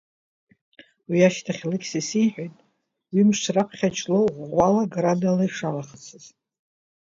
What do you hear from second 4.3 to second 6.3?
ӷәӷәала град ала ишалахысыз.